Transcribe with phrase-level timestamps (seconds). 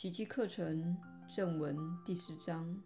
[0.00, 0.96] 奇迹课程
[1.28, 2.82] 正文第十章：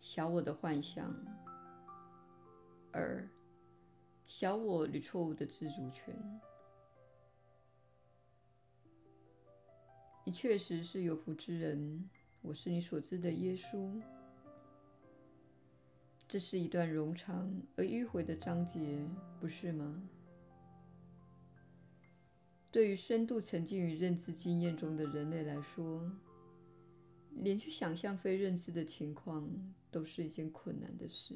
[0.00, 1.14] 小我的幻想。
[2.90, 3.28] 二、
[4.26, 6.18] 小我与错误的自主权。
[10.24, 12.08] 你确实是有福之人，
[12.40, 14.00] 我是你所知的耶稣。
[16.26, 19.06] 这是一段冗长而迂回的章节，
[19.38, 20.02] 不是吗？
[22.70, 26.10] 对于深度沉浸于认知经验中的人类来说，
[27.36, 29.48] 连去想象非认知的情况
[29.90, 31.34] 都是一件困难的事。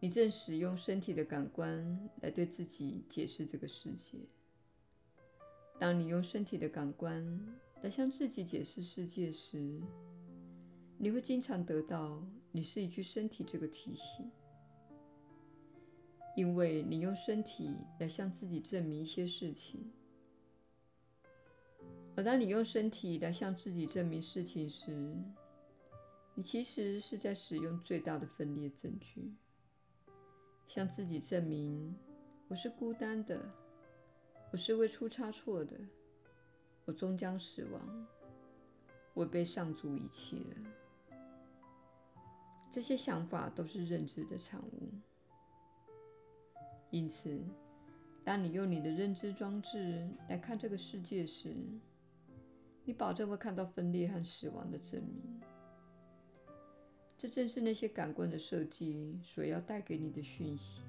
[0.00, 4.18] 你正使用身体的感官来对自己解释这个世界。
[5.78, 7.22] 当你用身体的感官
[7.82, 9.80] 来向自己解释世界时，
[10.98, 14.30] 你会经常得到“你是一具身体”这个提醒，
[16.36, 19.90] 因为你用身体来向自己证明一些事情。
[22.16, 25.14] 而当你用身体来向自己证明事情时，
[26.34, 29.32] 你其实是在使用最大的分裂证据，
[30.68, 31.94] 向自己证明：
[32.48, 33.40] 我是孤单的，
[34.52, 35.76] 我是会出差错的，
[36.84, 38.06] 我终将死亡，
[39.14, 40.56] 我被上主遗弃了。
[42.70, 44.92] 这些想法都是认知的产物。
[46.90, 47.38] 因此，
[48.24, 51.54] 当你用你的认知装置来看这个世界时，
[52.84, 55.40] 你保证会看到分裂和死亡的证明。
[57.16, 60.82] 这正是那些感官的设计所要带给你的讯息，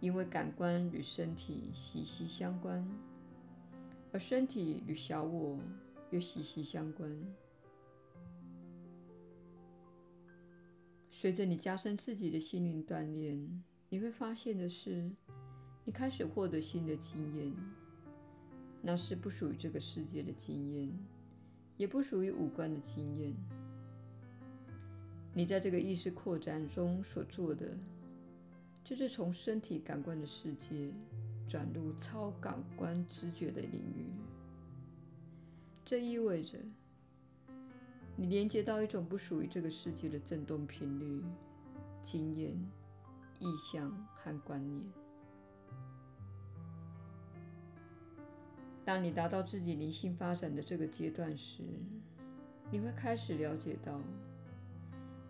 [0.00, 2.84] 因为感官与身体息息相关，
[4.12, 5.58] 而身体与小我
[6.10, 7.14] 又息息相关。
[11.10, 15.10] 随着你加深自己的心灵锻炼，你会发现的是，
[15.84, 17.52] 你开始获得新的经验，
[18.82, 20.92] 那是不属于这个世界的经验，
[21.78, 23.34] 也不属于五官的经验。
[25.32, 27.78] 你在这个意识扩展中所做的，
[28.84, 30.92] 就是从身体感官的世界
[31.48, 34.10] 转入超感官知觉的领域。
[35.84, 36.58] 这意味着，
[38.16, 41.22] 你连接到一种不属于这个世界的振动频率、
[42.02, 42.54] 经验、
[43.38, 44.84] 意象和观念。
[48.84, 51.62] 当你达到自己灵性发展的这个阶段时，
[52.70, 54.00] 你会开始了解到，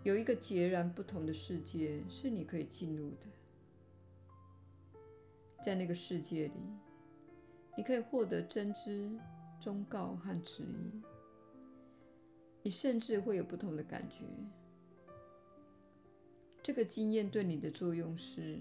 [0.04, 3.26] 有一个截然不同的世界是你可以进入的。
[5.62, 6.70] 在那个世界里，
[7.76, 9.10] 你可以获得真知、
[9.60, 11.02] 忠告和指引。
[12.62, 14.24] 你甚至会有不同的感觉。
[16.68, 18.58] 这个经验对你的作用是，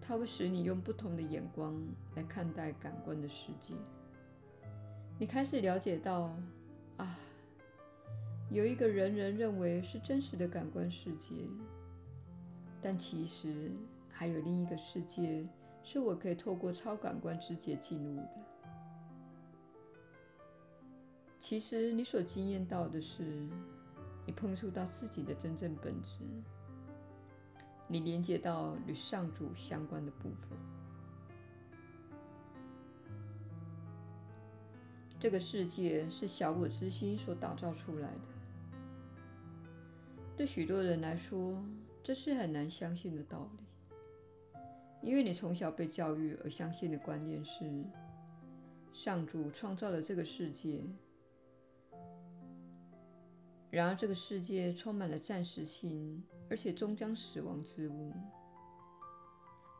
[0.00, 1.76] 它会使你用不同的眼光
[2.14, 3.74] 来看待感官的世界。
[5.18, 6.32] 你开始了解到，
[6.98, 7.18] 啊，
[8.48, 11.34] 有一个人人认为是真实的感官世界，
[12.80, 13.72] 但其实
[14.08, 15.44] 还有另一个世界
[15.82, 18.30] 是我可以透过超感官知觉进入的。
[21.40, 23.48] 其实，你所经验到的是，
[24.24, 26.20] 你碰触到自己的真正本质，
[27.88, 30.58] 你连接到与上主相关的部分。
[35.18, 38.20] 这个世界是小我之心所打造出来的。
[40.36, 41.62] 对许多人来说，
[42.02, 44.58] 这是很难相信的道理，
[45.00, 47.84] 因为你从小被教育而相信的观念是，
[48.92, 50.80] 上主创造了这个世界。
[53.72, 58.12] 然而，这个世界充满了暂时性，而且终将死亡之物。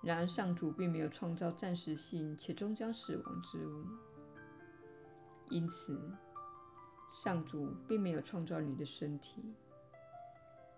[0.03, 3.85] 然而，上主并没有创造暂时性且终将死亡之物。
[5.51, 6.01] 因此，
[7.11, 9.53] 上主并没有创造你的身体。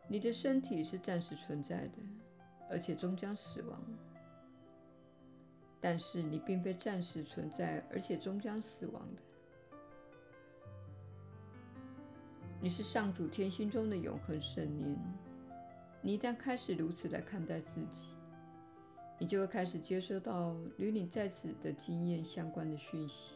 [0.09, 1.99] 你的身体是暂时存在的，
[2.69, 3.81] 而且终将死亡。
[5.81, 9.23] 但是，你并非暂时存在，而且终将死亡的。
[12.65, 14.99] 你是上主天心中的永恒圣念。
[16.01, 18.15] 你一旦开始如此来看待自己，
[19.19, 23.35] 你就会开始接收到与你在此的经验相关的讯息。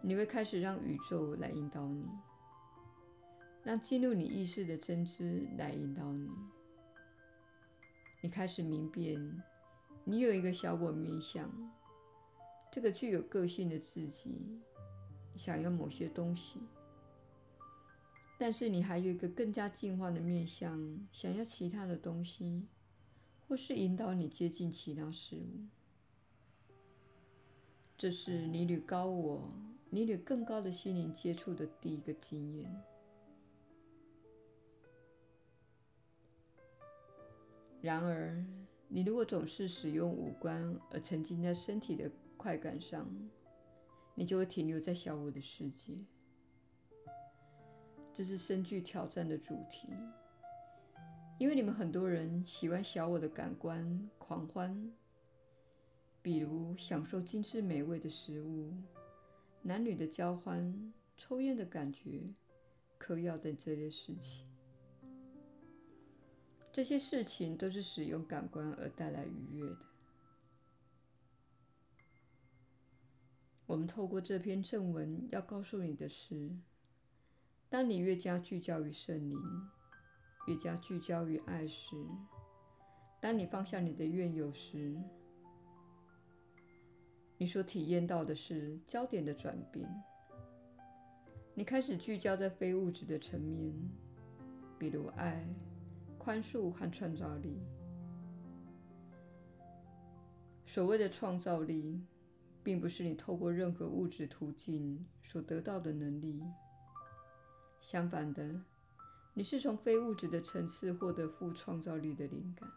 [0.00, 2.06] 你会开始让宇宙来引导你，
[3.64, 6.30] 让进入你意识的真知来引导你。
[8.20, 9.42] 你开始明辨，
[10.04, 11.50] 你有一个小我面向，
[12.70, 14.60] 这个具有个性的自己，
[15.34, 16.60] 想要某些东西。
[18.38, 22.66] 但是你还有一个更加进化的面向，想要其他的东西，
[23.48, 25.66] 或是引导你接近其他事物。
[27.96, 29.50] 这是你与高我、
[29.88, 32.82] 你与更高的心灵接触的第一个经验。
[37.80, 38.44] 然而，
[38.88, 43.08] 你如果总是使用五官而沉浸在身体的快感上，
[44.14, 45.94] 你就会停留在小我的世界。
[48.16, 49.88] 这是深具挑战的主题，
[51.36, 54.90] 因为你们很多人喜欢小我的感官狂欢，
[56.22, 58.72] 比如享受精致美味的食物、
[59.60, 62.22] 男女的交欢、抽烟的感觉、
[62.96, 64.48] 嗑药等这些事情。
[66.72, 69.78] 这些事情都是使用感官而带来愉悦的。
[73.66, 76.56] 我们透过这篇正文要告诉你的是：
[77.68, 79.38] 当你越加聚焦于圣灵，
[80.46, 81.96] 越加聚焦于爱时，
[83.20, 84.96] 当你放下你的怨尤时，
[87.36, 89.88] 你所体验到的是焦点的转变。
[91.54, 93.74] 你开始聚焦在非物质的层面，
[94.78, 95.46] 比如爱。
[96.18, 97.56] 宽恕和创造力。
[100.64, 102.04] 所谓的创造力，
[102.64, 106.42] 并不是你透过任何物质途径所得到的能力。
[107.86, 108.64] 相反的，
[109.32, 112.68] 你是从非物质的层次获得富创造力的灵感。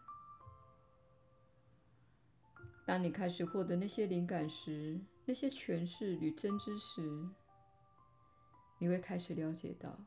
[2.86, 7.28] 当你开始获得那些灵感时，那些诠释与真知时，
[8.78, 9.98] 你会开始了解到。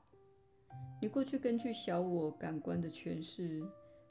[1.02, 3.62] 你过去根据小我感官的诠释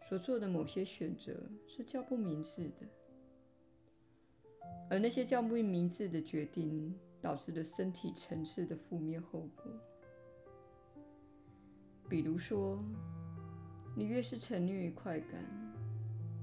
[0.03, 2.87] 所做的某些选择是较不明智的，
[4.91, 9.65] 而那些较不明智的决定导致了身体层次的负面后果。
[12.13, 12.77] 比如说，
[13.97, 15.43] 你越是沉溺于快感，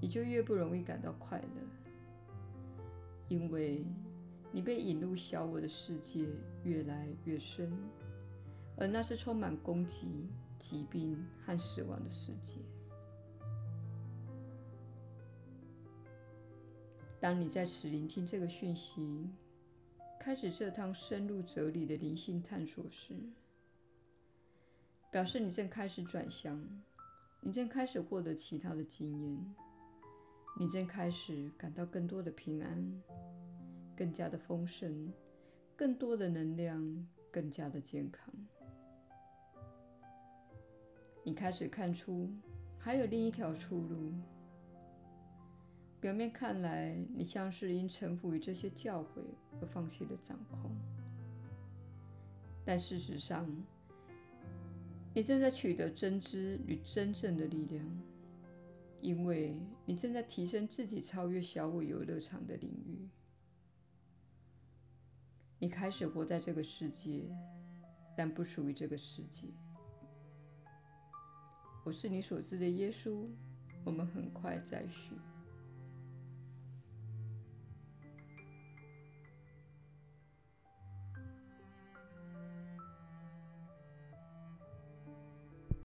[0.02, 2.82] 你就越不容易感到快乐，
[3.28, 3.86] 因为
[4.52, 6.28] 你被引入小我的世界
[6.64, 7.72] 越来越深。
[8.78, 10.28] 而那是充满攻击、
[10.58, 12.56] 疾病和死亡的世界。
[17.20, 19.30] 当你在此聆听这个讯息，
[20.20, 23.14] 开始这趟深入哲理的灵性探索时，
[25.12, 26.64] 表示你正开始转向，
[27.42, 29.56] 你正开始获得其他的经验，
[30.60, 33.02] 你正开始感到更多的平安，
[33.98, 35.12] 更加的丰盛，
[35.76, 38.32] 更多的能量，更加的健康。
[41.24, 42.30] 你开始看出
[42.78, 44.14] 还有另一条出路。
[46.00, 49.24] 表面看来，你像是因臣服于这些教诲
[49.60, 50.72] 而放弃了掌控，
[52.64, 53.46] 但事实上，
[55.14, 57.84] 你正在取得真知与真正的力量，
[59.02, 63.10] 因为你正在提升自己，超越小我游乐场的领域。
[65.58, 67.24] 你开始活在这个世界，
[68.16, 69.48] 但不属于这个世界。
[71.84, 73.28] 我是你所知的耶稣，
[73.84, 75.16] 我们很快再续。